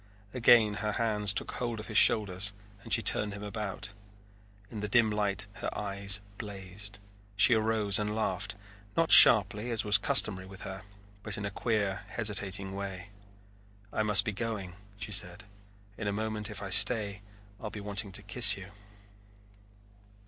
[0.33, 3.91] Again her hands took hold of his shoulders and she turned him about.
[4.71, 6.97] In the dim light her eyes blazed.
[7.35, 8.55] She arose and laughed,
[8.97, 10.81] not sharply as was customary with her,
[11.21, 13.09] but in a queer, hesitating way.
[13.93, 15.43] "I must be going," she said.
[15.99, 17.21] "In a moment, if I stay,
[17.61, 18.71] I'll be wanting to kiss you."